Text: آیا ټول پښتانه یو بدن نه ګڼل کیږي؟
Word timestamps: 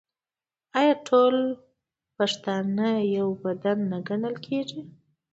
آیا 0.79 0.93
ټول 1.07 1.35
پښتانه 2.17 2.87
یو 3.17 3.27
بدن 3.43 3.77
نه 3.91 3.97
ګڼل 4.07 4.35
کیږي؟ 4.45 4.81